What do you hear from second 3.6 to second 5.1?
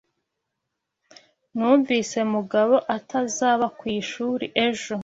ku ishuri ejo.